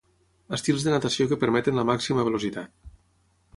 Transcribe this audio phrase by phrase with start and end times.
[0.57, 2.93] Estils de natació que permeten la màxima velocitat.